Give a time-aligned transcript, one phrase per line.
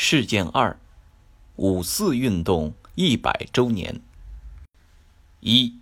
[0.00, 0.78] 事件二：
[1.56, 4.00] 五四运动一百周年。
[5.40, 5.74] 一、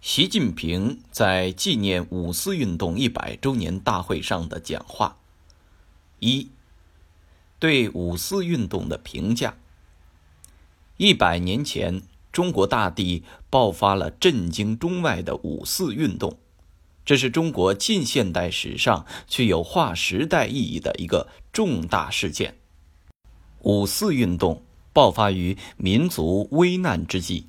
[0.00, 5.18] 习近平在纪念五四运动一百周年大会上的讲话。
[6.18, 6.50] 一、
[7.60, 9.56] 对五四运动的评价。
[10.96, 12.02] 一百年前，
[12.32, 16.36] 中国大地爆发了震惊中外的五四运动，
[17.04, 22.57] 这是中国近现代史上具有划时代意义的一个重大事件。
[23.62, 27.46] 五四运动爆发于民族危难之际，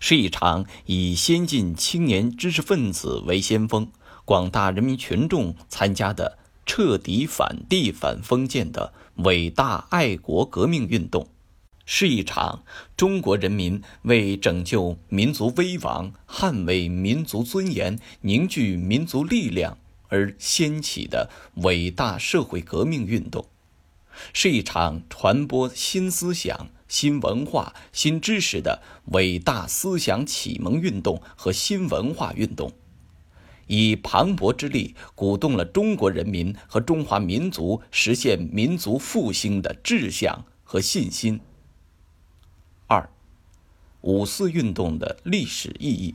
[0.00, 3.88] 是一场以先进青年知识分子为先锋、
[4.24, 11.26] 广大人民群众参加的彻底反帝反封建的伟大爱国革命运动，
[11.84, 12.64] 是一场
[12.96, 23.46] 中国人民为拯救民族危亡、捍卫民族尊严、凝聚民族力量而掀起的伟大社会革命运动。
[24.32, 28.82] 是一场传播新思想、新文化、新知识的
[29.12, 32.72] 伟大思想启蒙运动和新文化运动，
[33.66, 41.40] 以磅礴之力鼓动了中国人民和中华民族实现民族复兴的志向和信心。
[42.86, 43.08] 二、
[44.02, 46.14] 五四运动的历史意义。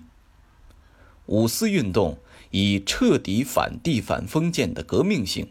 [1.25, 2.19] 五四运动
[2.51, 5.49] 以彻底反帝反封建的革命性。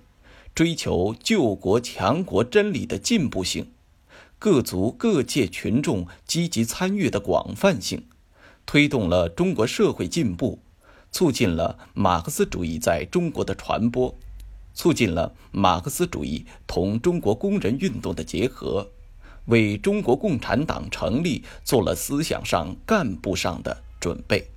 [0.57, 3.73] 追求救国强国真理的进步性，
[4.39, 8.07] 各族各界群众积极参与的广泛性，
[8.65, 10.59] 推动了中国社会进步，
[11.13, 14.17] 促进了马克思主义在中国的传播，
[14.73, 18.91] 促进了马克思主义同中国工人运动的结合，
[19.49, 24.49] 为中国共产党成立做了思想上、干部上的准备，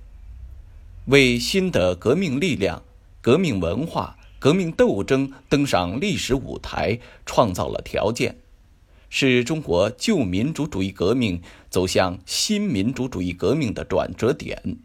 [1.08, 2.82] 为新的革命力量、
[3.20, 4.16] 革命文化。
[4.40, 8.38] 革命斗争登上历史舞台，创造了条件，
[9.10, 14.78] 是中国旧民主主义革命走向新民主主义革命的转折点。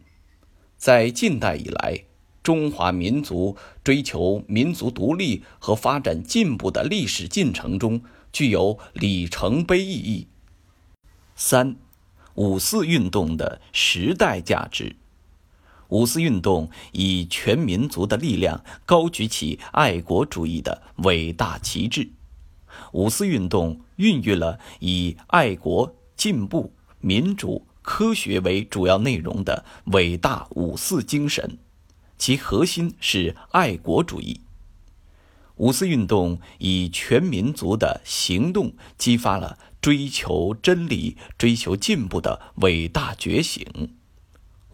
[0.76, 2.04] 在近代以来，
[2.42, 10.26] 中华民族追求民族独立和发展进步的历史进程中，具有里程碑意义。
[11.34, 11.76] 三，
[12.34, 14.96] 五四运动的时代价值。
[15.88, 22.10] 五四运动以全民族的力量高举起爱国主义的伟大旗帜。
[22.92, 31.58] 五四运动孕育了以爱国、进步、民主、科学为主要内容的伟大五四精神，
[32.18, 34.40] 其核心是爱国主义。
[35.56, 43.64] 五四运动以全民族的行动激发了追求真理、追求进步的伟大觉醒。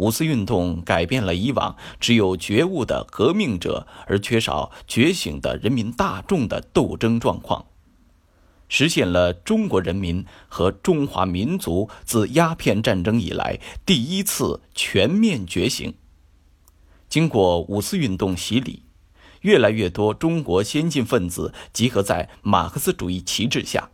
[0.03, 7.67] 五四运动改变了以往只有觉悟的革命者而缺少觉醒的人民大众的斗争状况，
[8.69, 15.95] 实现了中国人民和中华民族自鸦片战争以来第一次全面觉醒。
[17.09, 18.83] 经过五四运动洗礼，
[19.43, 23.91] 越来越多中国先进分子集合在马克思主义旗帜下。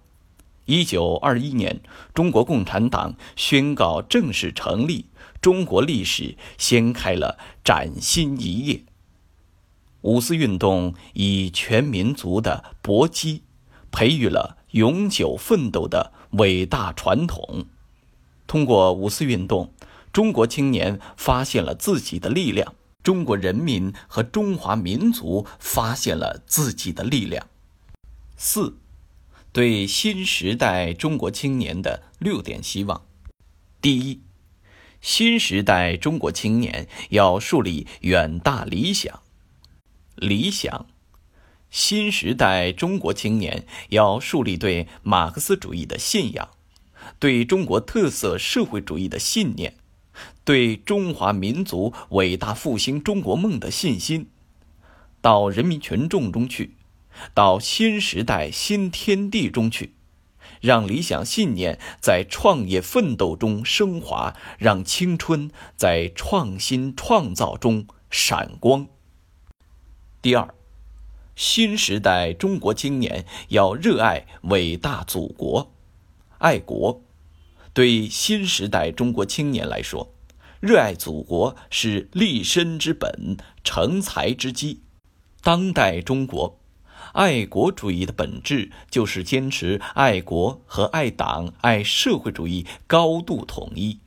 [0.68, 1.80] 一九二一年，
[2.12, 5.06] 中国共产党宣告正式成立。
[5.40, 8.82] 中国历史掀开了崭新一页。
[10.02, 13.44] 五四运动以全民族的搏击，
[13.90, 17.64] 培育了永久奋斗的伟大传统。
[18.46, 19.72] 通过五四运动，
[20.12, 27.46] 中国青年发现了自己的力量，中国人民和中华民族发现了自己的力量。
[28.36, 28.76] 四。
[29.58, 33.02] 对新时代中国青年的六点希望：
[33.82, 34.20] 第一，
[35.00, 39.20] 新时代中国青年要树立远大理想。
[40.14, 40.86] 理想，
[41.70, 46.50] 新时代中国青年要树立对马克思主义的信仰，
[47.18, 49.74] 对中国特色社会主义的信念，
[50.44, 54.28] 对中华民族伟大复兴中国梦的信心，
[55.20, 56.77] 到人民群众中去。
[57.34, 59.94] 到新时代新天地中去，
[60.60, 68.86] 让理想信念在创业奋斗中升华，让青春在创新创造中闪光。
[70.20, 70.54] 第二，
[71.36, 75.72] 新时代中国青年要热爱伟大祖国，
[76.38, 77.02] 爱国。
[77.72, 80.12] 对新时代中国青年来说，
[80.58, 84.82] 热爱祖国是立身之本、成才之基。
[85.40, 86.57] 当代中国。
[87.18, 93.98] 爱国主义的本质就是坚持爱国和爱党、爱社会主义高度统一。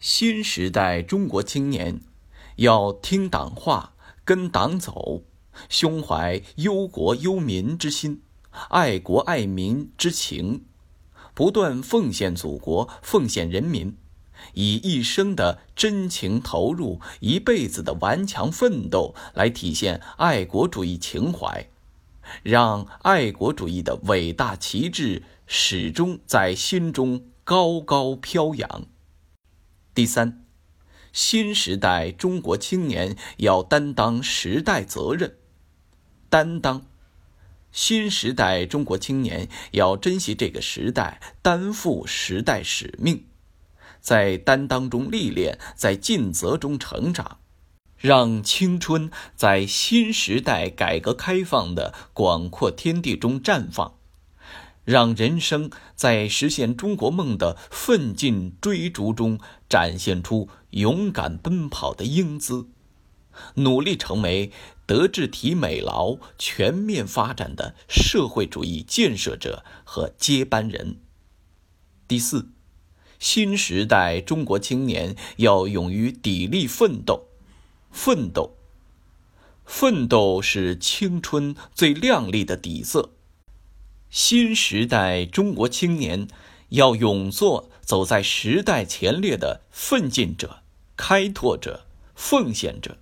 [0.00, 2.00] 新时代中国青年
[2.56, 3.92] 要听党话、
[4.24, 5.24] 跟党走，
[5.68, 8.22] 胸怀忧国忧民之心，
[8.70, 10.64] 爱国爱民之情，
[11.34, 13.94] 不断奉献祖国、奉献人民，
[14.54, 21.68] 以一生的真情投入、一辈子的顽强奋斗来体现爱国主义情怀，
[22.42, 28.86] 让爱国主义的伟大旗帜始终在心中高高飘扬。
[29.94, 30.42] 第三。
[31.12, 35.38] 新时代中国青年要担当时代责任，
[36.28, 36.84] 担当。
[37.72, 43.24] 新时代中国青年要珍惜这个时代，担负时代使命，
[44.06, 47.40] 在担当中历练，在尽责中成长，
[47.96, 53.94] 让青春在新时代改革开放的广阔天地中绽放。
[54.84, 62.68] 让人生在实现中国梦的奋进追逐中展现出勇敢奔跑的英姿，
[63.54, 64.52] 努力成为
[64.86, 71.00] 德智体美劳全面发展的社会主义建设者和接班人。
[72.06, 72.50] 第四，
[73.18, 77.26] 新时代中国青年要勇于砥砺奋斗，
[77.90, 78.56] 奋斗，
[79.64, 83.10] 奋斗是青春最亮丽的底色。
[84.10, 86.28] 新时代中国青年
[86.70, 90.60] 要勇做走在时代前列的奋进者、
[90.96, 92.98] 开拓者、奉献者，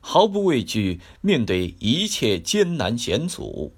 [0.00, 3.74] 毫不畏惧面对一切艰难险阻，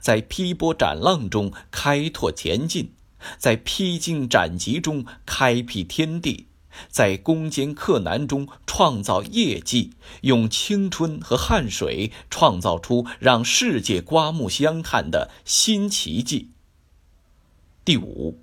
[0.00, 2.92] 在劈波斩浪中开拓前进，
[3.38, 6.46] 在披荆斩棘中开辟天地。
[6.88, 16.52] 在攻坚克难中创造业绩，用青春和汗水创造出让世界刮目相看的新奇迹。
[17.84, 18.38] 第五，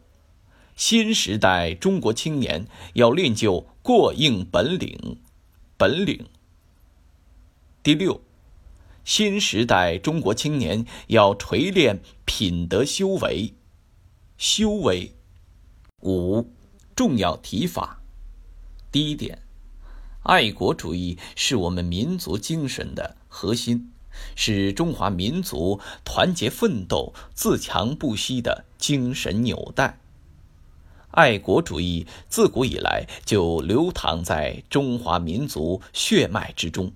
[0.76, 5.20] 新时代中国青年要练就过硬本领，
[5.78, 6.26] 本领。
[7.84, 8.22] 第六，
[9.06, 13.54] 新时代中国青年要锤炼品德修为，
[14.38, 15.16] 修为。
[16.02, 16.46] 五，
[16.96, 18.02] 重要提法。
[18.92, 19.42] 第一点，
[20.24, 23.92] 爱国主义是我们民族精神的核心，
[24.36, 30.00] 是中华民族团结奋斗、自强不息的精神纽带。
[31.12, 36.92] 爱国主义自古以来就流淌在中华民族血脉之中，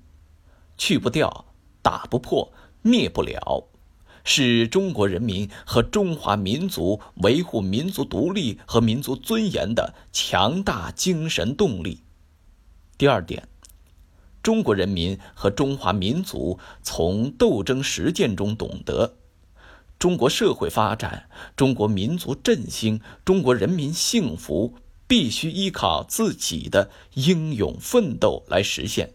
[0.77, 1.45] 去不掉、
[1.81, 2.51] 打不破、
[2.81, 3.63] 灭不了，
[4.23, 12.01] 是中国人民和中华民族维护民族独立和民族尊严的强大精神动力。
[12.97, 13.47] 第二点，
[14.43, 19.15] 中国人民和中华民族从斗争实践中懂得，
[19.97, 24.75] 中国社会发展、中国民族振兴、中国人民幸福，
[25.07, 29.13] 必须依靠自己的英勇奋斗来实现。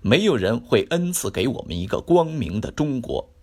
[0.00, 3.33] 没有人会恩赐给我们一个光明的中国。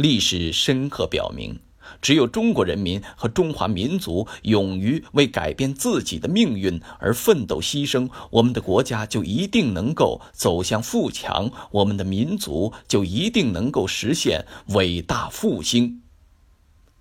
[0.00, 1.58] 历史深刻表明。
[2.00, 16.02] 只有中国人民和中华民族勇于为改变自己的命运而奋斗牺牲，我们的国家就一定能够走向富强，我们的民族就一定能够实现伟大复兴。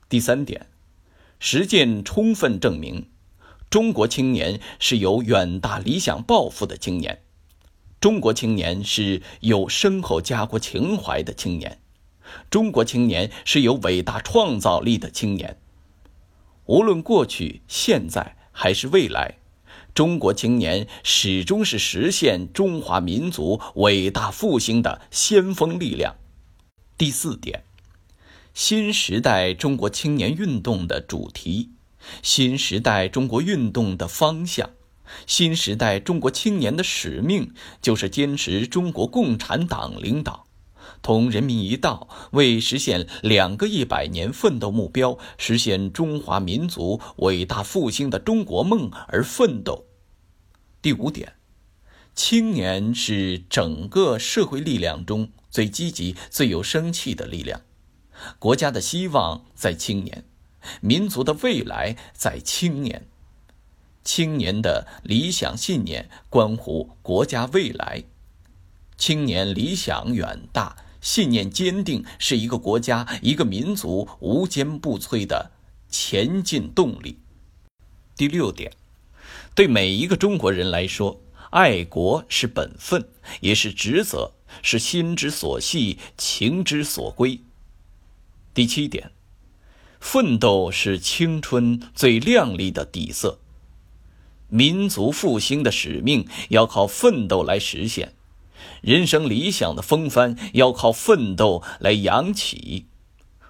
[0.10, 0.68] 第三点，
[1.40, 3.06] 实践充分证明，
[3.70, 7.22] 中国青年是有远大理想抱负的青年，
[8.02, 11.80] 中国青年是有深厚家国情怀的青年。
[12.50, 15.58] 中国青年是有伟大创造力的青年，
[16.66, 19.38] 无论过去、现在还是未来，
[19.94, 26.16] 中国青年始终是实现中华民族伟大复兴的先锋力量。
[26.98, 27.64] 第四点，
[28.54, 31.72] 新时代中国青年运动的主题，
[32.22, 34.72] 新时代中国运动的方向，
[35.26, 40.49] 新时代中国青年的使命，就是坚持中国共产党领导。
[41.02, 49.86] 同人民一道，为实现两个一百年奋斗目标、实现中华民族伟大复兴的中国梦而奋斗。
[50.82, 51.34] 第五点，
[52.14, 57.62] 青年是整个社会力量中最积极、最有生气的力量。
[58.38, 60.26] 国家的希望在青年，
[60.82, 63.08] 民族的未来在青年。
[64.04, 68.04] 青年的理想信念关乎国家未来。
[68.98, 70.76] 青年理想远大。
[71.02, 75.52] 信念坚定是一个国家、一个民族无坚不摧的
[75.90, 77.18] 前进动力。
[78.16, 78.72] 第六点，
[79.56, 83.08] 对每一个中国人来说，爱国是本分，
[83.40, 87.40] 也是职责，是心之所系、情之所归。
[88.54, 89.12] 第七点，
[90.00, 93.40] 奋斗是青春最亮丽的底色，
[94.50, 98.14] 民族复兴的使命要靠奋斗来实现。
[98.82, 102.88] 人生理想的风帆要靠奋斗来扬起，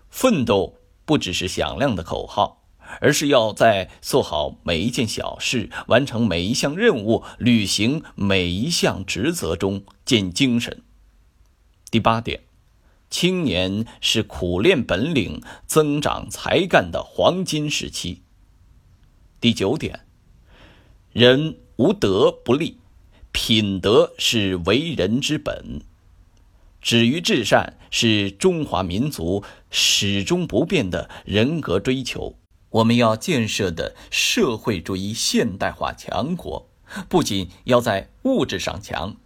[0.09, 0.75] 奋斗
[1.05, 2.63] 不只是响亮的口号，
[3.01, 10.81] 而是要在做好每一件小事、完成每一项任务、履行每一项职责中见精神。
[11.91, 12.41] 第八点，
[13.09, 18.21] 青年是苦练本领、增长才干的黄金时期。
[19.41, 20.01] 第九点，
[21.11, 22.77] 人无德不立，
[23.31, 25.81] 品德是为人之本。
[26.81, 32.38] 止于至善是中华民族始终不变的人格追求。
[32.69, 36.69] 我们要建设的社会主义现代化强国，
[37.09, 39.17] 不仅要在物质上强，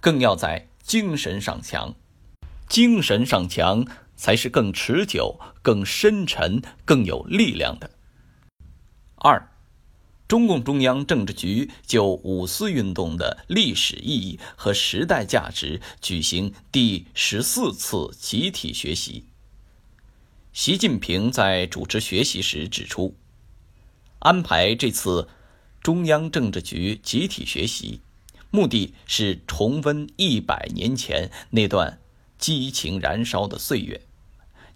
[0.00, 1.94] 更要在精神上强。
[2.68, 3.84] 精神上强，
[4.16, 7.90] 才是更持久、更深沉、更有力量的。
[9.16, 9.51] 二。
[10.32, 19.26] 中共中央政治局就五四运动的历史意义和时代价值举行第十四次集体学习。
[20.54, 23.14] 习近平在主持学习时指出，
[24.20, 25.28] 安排这次
[25.82, 28.00] 中央政治局集体学习，
[28.50, 32.00] 目的是重温一百年前那段
[32.38, 34.00] 激情燃烧的岁月，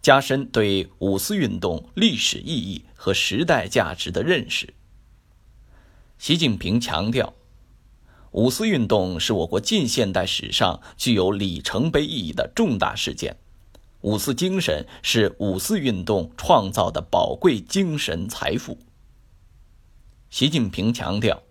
[0.02, 4.74] 加深对五四运动历史意义和时代价值的认识。
[6.18, 7.34] 习近平强调，
[8.32, 13.36] 五四运动是我国近现代史上具有里程碑意义的重大事件，
[14.00, 18.78] 五四精神是五四运动创造的宝贵精神财富。
[20.30, 21.42] 习近平强调，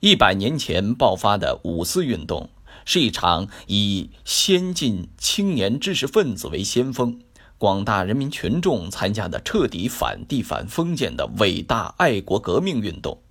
[0.00, 2.48] 一百年前爆发的五四运动
[2.84, 7.20] 是一场以先进青年知识分子为先锋。
[7.58, 13.22] 广大人民群众参加的彻底反帝反封建的伟大爱国革命运动。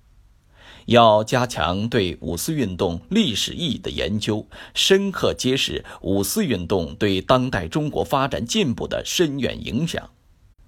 [0.86, 10.10] 要加强对五四运动历史意义的研究，深刻揭示五四运动对当代中国发展进步的深远影响。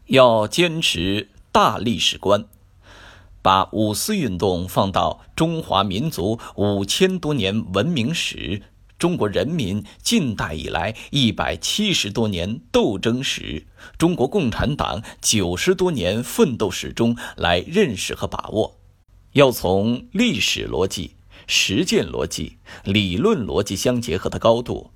[0.06, 2.46] 要坚持大历史观，
[3.42, 8.62] 把五四运动放到中华民族五千多年文明史、
[8.98, 18.77] 中国人民近代以来一百七十多年斗争史、中国共产党九十多年奋斗史中来认识和把握。
[19.38, 21.12] 要从历史逻辑、
[21.46, 24.90] 实践逻辑、理论逻辑相结合的高度，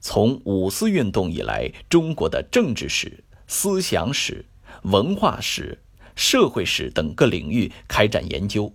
[0.00, 4.46] 从五四运动以来中国的政治史、思想史、
[4.82, 5.78] 文化史、
[6.16, 8.72] 社会史等各领域开展研究，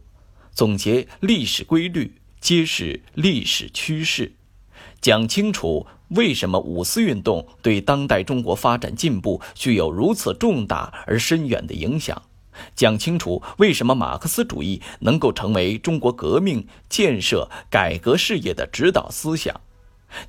[0.54, 4.32] 总结历史规律，揭示历史趋势，
[5.02, 12.22] 讲清楚为什么五四运动对当代中国发展进步具有如此重大而深远的影响。
[12.76, 19.60] 讲清楚为什么马克思主义能够成为中国革命建设改革事业的指导思想，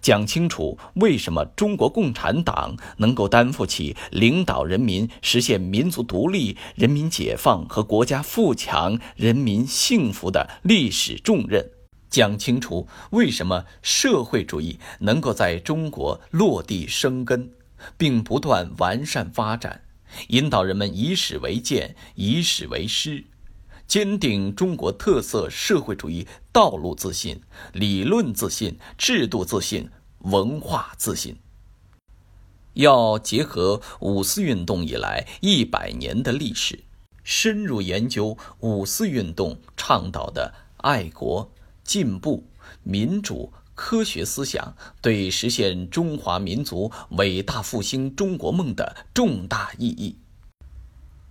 [0.03, 11.67] 讲清楚为什么中国共产党能够担负起领导人民实现民族独立、人民解放和国家富强、人民幸福的历史重任，
[12.11, 17.51] 讲清楚为什么社会主义能够在中国落地生根，
[17.97, 19.81] 并不断完善发展。
[20.29, 23.25] 引导人们以史为鉴，以史为师，
[23.87, 27.41] 坚定中国特色社会主义道路自信、
[27.73, 29.89] 理论自信、制度自信、
[30.21, 31.37] 文化自信。
[32.75, 36.85] 要结合五四运动以来一百年的历史，
[37.25, 41.51] 深入研究五四运动倡导的爱国、
[41.83, 42.45] 进步、
[42.83, 43.53] 民主。
[43.81, 50.17] 科学思想对实现中华民族伟大复兴中国梦的重大意义，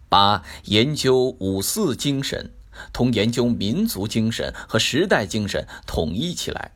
[0.10, 2.52] 把研究五四精神
[2.92, 6.72] 同研究民族精神和时代精神统一起来，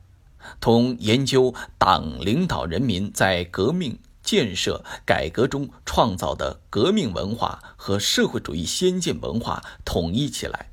[0.62, 10.70] 同研究党领导人民在革命建设改革中创造的革命文化和社会主义先进文化统一起来。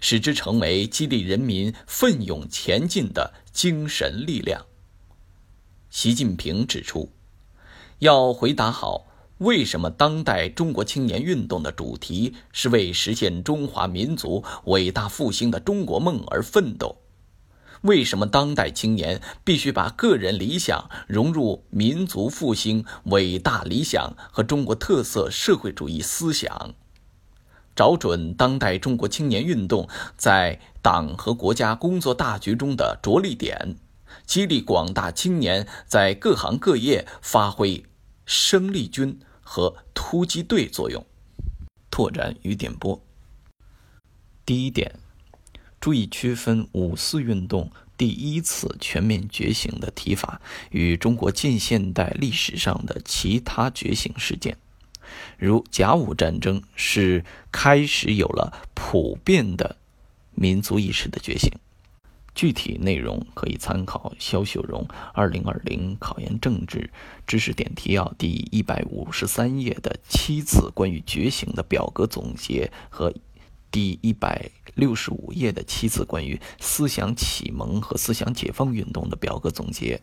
[0.00, 4.66] 使之成为激励人民奋勇前进的精神力量。
[5.90, 7.10] 习近平指出，
[7.98, 9.06] 要回答好
[9.38, 16.96] 为什么当代中国青年运动的主题是为实现中华民族伟大复兴的中国梦而奋斗，
[17.82, 26.74] 为什么当代青年必须把个人理想融入民族复兴伟大理想和中国特色社会主义思想。
[27.74, 33.76] 找准当代中国青年运动在党和国家工作大局中的着力点，
[34.26, 37.84] 激励广大青年在各行各业发挥
[38.26, 41.04] 生力军和突击队作用。
[41.90, 43.02] 拓展与点拨。
[44.46, 44.94] 第一点，
[45.80, 54.56] 注意区分五四运动第一次全面觉醒的提法与中国近现代历史上的其他觉醒事件。
[55.38, 59.76] 如甲午战争是开始有了普遍的
[60.34, 61.50] 民族意识的觉醒。
[62.34, 66.90] 具体内容可以参考肖秀荣《二零二零考研政治
[67.26, 73.12] 知识点提要》第一百五十三页的七次关于觉醒的表格总结和
[73.70, 80.00] 第一百六十五页的七次关于思想启蒙和思想解放运动的表格总结。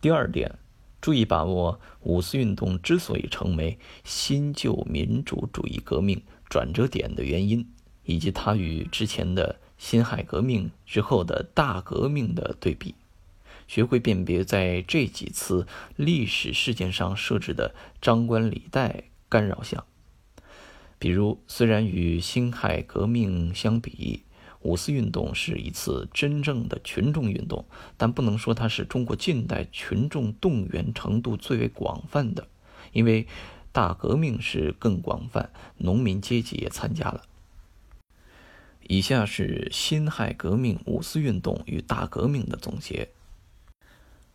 [0.00, 0.58] 第二点，
[1.00, 7.66] 注意把握五四运动之所以成为新旧民主主义革命转折点的原因，
[8.04, 9.60] 以及它与之前的。
[9.80, 12.94] 辛亥革命之后的大革命的对比，
[13.66, 15.66] 学会辨别在这几次
[15.96, 19.82] 历史事件上设置的张冠李戴干扰项。
[20.98, 24.24] 比如，虽然与辛亥革命相比，
[24.60, 27.64] 五四运动是一次真正的群众运动，
[27.96, 32.46] 但不能说它是中国近代群众动员程度最为广泛的，
[32.92, 33.26] 因为
[33.72, 37.22] 大革命是更广泛，农民阶级也参加了。
[38.86, 43.10] 以下是辛亥革命、五四运动与大革命的总结。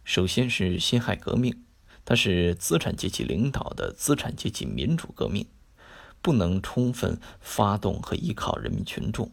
[0.03, 1.63] 首先是辛亥革命，
[2.05, 5.46] 它是资产阶级领导的资产阶级民主革命，
[6.22, 9.29] 不能充分发动和依靠人民群众，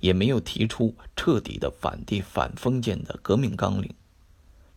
[0.00, 3.92] 也没有提出彻底的反帝反封建的革命纲领。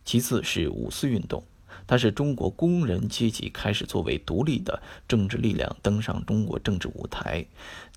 [0.04, 1.44] 其次是五四运动。
[1.86, 7.44] 它是中国工人阶级开始作为独立的政治力量登上中国政治舞台，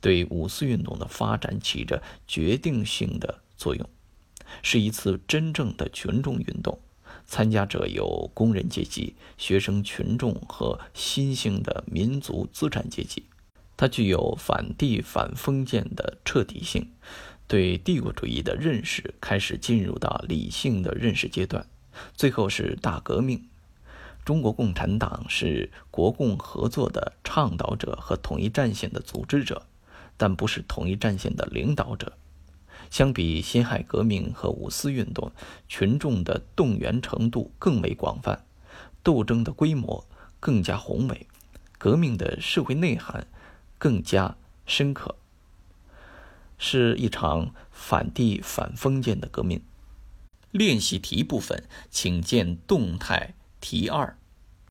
[0.01, 3.87] 对五四运动的发展起着决定性的作用，
[4.63, 6.79] 是一次真正的群众运动。
[7.27, 13.23] 参加者有工人阶级、学生群众和新兴的民族资产阶级。
[13.77, 16.91] 它具有反帝反封建的彻底性，
[17.47, 21.67] 对帝国主义的认识开始进入到理性的认识阶段。
[22.13, 23.47] 最后是大革命。
[24.23, 29.67] 中国共产党是国共合作的倡导者和统一战线的组织者，
[30.17, 32.13] 但不是统一战线的领导者。
[32.89, 35.31] 相比辛亥革命和五四运动，
[35.67, 38.45] 群众的动员程度更为广泛，
[39.03, 40.05] 斗争的规模
[40.39, 41.27] 更加宏伟，
[41.77, 43.27] 革命的社会内涵
[43.77, 45.15] 更加深刻，
[46.57, 49.61] 是一场反帝反封建的革命。
[50.51, 53.33] 练习题部分，请见动态。
[53.59, 54.17] 题二。